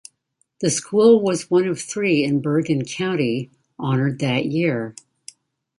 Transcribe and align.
The 0.61 0.71
school 0.71 1.21
was 1.21 1.51
one 1.51 1.67
of 1.67 1.79
three 1.79 2.23
in 2.23 2.41
Bergen 2.41 2.85
County 2.85 3.51
honored 3.77 4.17
that 4.17 4.47
year. 4.47 4.95